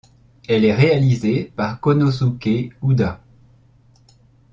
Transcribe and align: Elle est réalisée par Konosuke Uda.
Elle 0.49 0.65
est 0.65 0.73
réalisée 0.73 1.53
par 1.55 1.79
Konosuke 1.79 2.71
Uda. 2.81 3.21